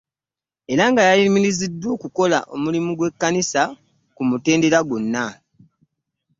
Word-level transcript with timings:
Era 0.71 0.83
nga 0.91 1.01
yayimiriziddwa 1.09 1.87
okukola 1.95 2.37
obuweereza 2.53 2.95
bw'ekkanisa 2.97 3.61
ku 4.15 4.21
mutendera 4.29 4.79
gwonna 4.87 5.25